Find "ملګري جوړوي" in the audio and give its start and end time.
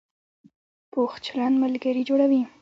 1.63-2.41